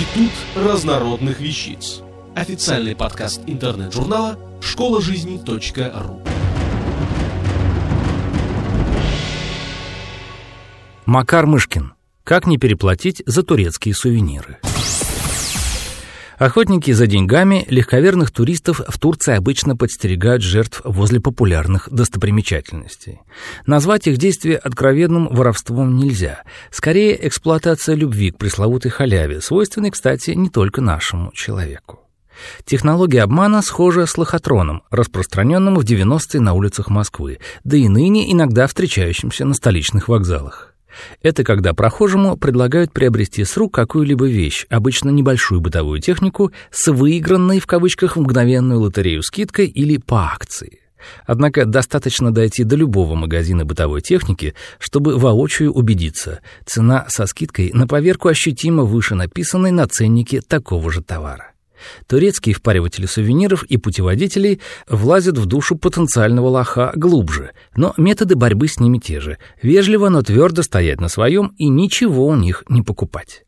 [0.00, 2.00] Институт разнородных вещиц.
[2.34, 6.22] Официальный подкаст интернет-журнала школа жизни .ру.
[11.04, 11.92] Макар Мышкин.
[12.24, 14.58] Как не переплатить за турецкие сувениры?
[16.40, 23.20] Охотники за деньгами легковерных туристов в Турции обычно подстерегают жертв возле популярных достопримечательностей.
[23.66, 26.40] Назвать их действия откровенным воровством нельзя.
[26.70, 32.00] Скорее, эксплуатация любви к пресловутой халяве, свойственной, кстати, не только нашему человеку.
[32.64, 38.66] Технология обмана схожа с лохотроном, распространенным в 90-е на улицах Москвы, да и ныне иногда
[38.66, 40.74] встречающимся на столичных вокзалах.
[41.22, 47.60] Это когда прохожему предлагают приобрести с рук какую-либо вещь, обычно небольшую бытовую технику, с выигранной
[47.60, 50.80] в кавычках мгновенную лотерею скидкой или по акции.
[51.26, 57.86] Однако достаточно дойти до любого магазина бытовой техники, чтобы воочию убедиться, цена со скидкой на
[57.86, 61.52] поверку ощутимо выше написанной на ценнике такого же товара.
[62.06, 68.80] Турецкие впариватели сувениров и путеводителей влазят в душу потенциального лоха глубже, но методы борьбы с
[68.80, 73.44] ними те же— вежливо, но твердо стоять на своем и ничего у них не покупать.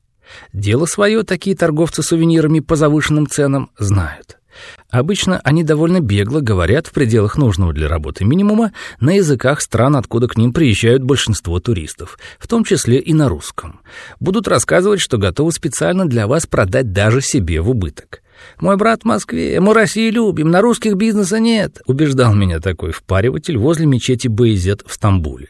[0.53, 4.39] Дело свое такие торговцы сувенирами по завышенным ценам знают.
[4.91, 10.29] Обычно они довольно бегло говорят в пределах нужного для работы минимума на языках стран, откуда
[10.29, 13.81] к ним приезжают большинство туристов, в том числе и на русском.
[14.21, 18.22] Будут рассказывать, что готовы специально для вас продать даже себе в убыток.
[18.61, 23.57] «Мой брат в Москве, мы Россию любим, на русских бизнеса нет», убеждал меня такой впариватель
[23.57, 25.49] возле мечети Бейзет в Стамбуле.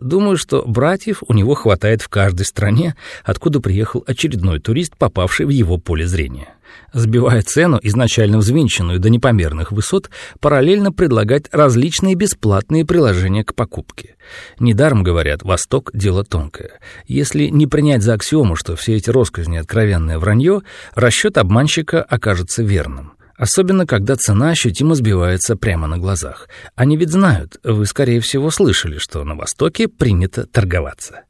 [0.00, 5.50] Думаю, что братьев у него хватает в каждой стране, откуда приехал очередной турист, попавший в
[5.50, 6.54] его поле зрения
[6.92, 14.16] сбивая цену, изначально взвинченную до непомерных высот, параллельно предлагать различные бесплатные приложения к покупке.
[14.58, 16.78] Недаром говорят, Восток— дело тонкое.
[17.06, 20.62] Если не принять за аксиому, что все эти росказни— откровенное вранье,
[20.94, 23.12] расчет обманщика окажется верным.
[23.40, 26.46] Особенно, когда цена ощутимо сбивается прямо на глазах.
[26.74, 31.22] Они ведь знают, вы, скорее всего, слышали, что на Востоке принято торговаться.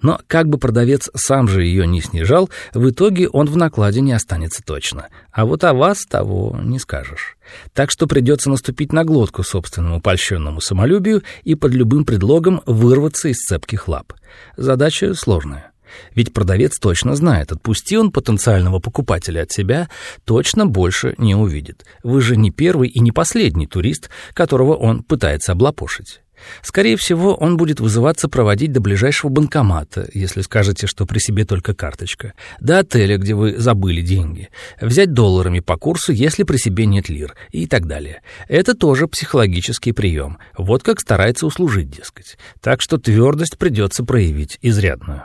[0.00, 4.12] Но как бы продавец сам же ее не снижал, в итоге он в накладе не
[4.12, 5.08] останется точно.
[5.32, 7.36] А вот о вас того не скажешь.
[7.74, 13.36] Так что придется наступить на глотку собственному польщенному самолюбию и под любым предлогом вырваться из
[13.36, 14.14] цепких лап.
[14.56, 15.72] Задача сложная.
[16.14, 19.88] Ведь продавец точно знает, отпусти он потенциального покупателя от себя,
[20.24, 21.84] точно больше не увидит.
[22.02, 26.20] Вы же не первый и не последний турист, которого он пытается облапошить.
[26.62, 31.74] Скорее всего, он будет вызываться проводить до ближайшего банкомата, если скажете, что при себе только
[31.74, 34.48] карточка, до отеля, где вы забыли деньги,
[34.80, 38.22] взять долларами по курсу, если при себе нет лир, и так далее.
[38.48, 40.38] Это тоже психологический прием.
[40.56, 42.38] Вот как старается услужить, дескать.
[42.60, 45.24] Так что твердость придется проявить изрядную.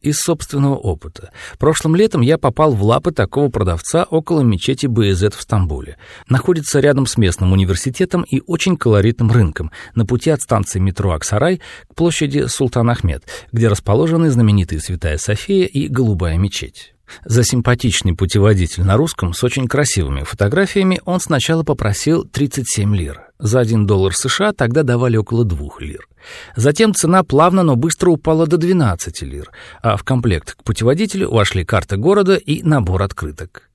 [0.00, 1.30] Из собственного опыта.
[1.58, 5.96] Прошлым летом я попал в лапы такого продавца около мечети БЗ в Стамбуле.
[6.28, 11.60] Находится рядом с местным университетом и очень колоритным рынком, на пути от станции метро Аксарай
[11.90, 16.93] к площади Султан Ахмед, где расположены знаменитые Святая София и Голубая мечеть.
[17.24, 23.22] За симпатичный путеводитель на русском с очень красивыми фотографиями он сначала попросил 37 лир.
[23.38, 26.08] За 1 доллар США тогда давали около 2 лир.
[26.56, 29.50] Затем цена плавно, но быстро упала до 12 лир,
[29.82, 33.68] а в комплект к путеводителю вошли карта города и набор открыток.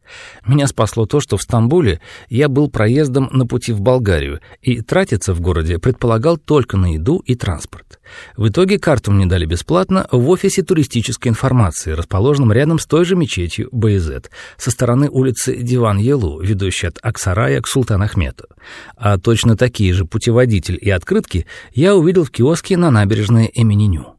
[0.46, 2.00] Меня спасло то, что в Стамбуле
[2.30, 7.20] я был проездом на пути в Болгарию, и тратиться в городе предполагал только на еду
[7.26, 8.00] и транспорт.
[8.36, 13.16] В итоге карту мне дали бесплатно в офисе туристической информации, расположенном рядом с той же
[13.16, 18.48] мечетью Баязет, со стороны улицы Диван-Елу, ведущей от Аксарая к Султан-Ахмету.
[18.96, 24.19] А точно такие же путеводитель и открытки я увидел в киоске на набережной Эмининю.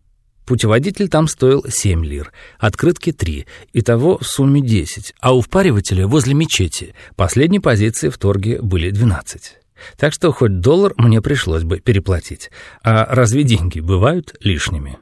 [0.50, 6.34] Путеводитель там стоил 7 лир, открытки 3, итого в сумме 10, а у впаривателя возле
[6.34, 9.59] мечети последней позиции в торге были 12.
[9.97, 12.50] Так что хоть доллар мне пришлось бы переплатить.
[12.83, 14.99] А разве деньги бывают лишними?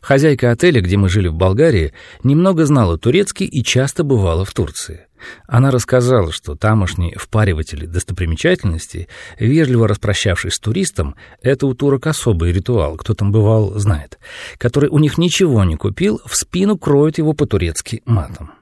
[0.00, 1.92] Хозяйка отеля, где мы жили в Болгарии,
[2.22, 5.08] немного знала турецкий и часто бывала в Турции.
[5.46, 12.96] Она рассказала, что тамошние впариватели достопримечательностей, вежливо распрощавшись с туристом, это у турок особый ритуал,
[12.96, 14.18] кто там бывал, знает,
[14.58, 18.52] который у них ничего не купил, в спину кроют его по-турецки матом.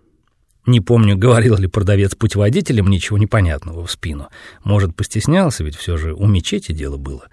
[0.66, 4.28] Не помню, говорил ли продавец путеводителем ничего непонятного в спину.
[4.64, 7.28] Может, постеснялся, ведь все же у мечети дело было.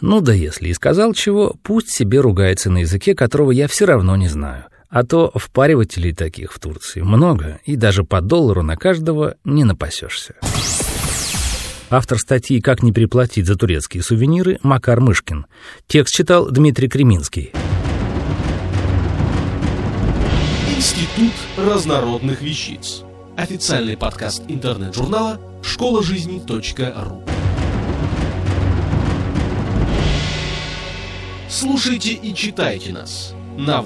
[0.00, 4.16] Ну да если и сказал чего, пусть себе ругается на языке, которого я все равно
[4.16, 4.66] не знаю.
[4.90, 10.34] А то впаривателей таких в Турции много, и даже по доллару на каждого не напасешься.
[11.90, 15.46] Автор статьи «Как не переплатить за турецкие сувениры» Макар Мышкин.
[15.86, 17.52] Текст читал Дмитрий Креминский.
[20.76, 23.02] Институт разнородных вещиц.
[23.36, 27.22] Официальный подкаст интернет-журнала школа жизни .ру.
[31.48, 33.82] Слушайте и читайте нас на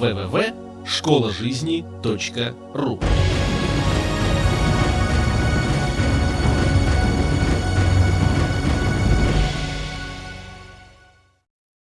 [0.85, 2.99] www.школажизни.ру.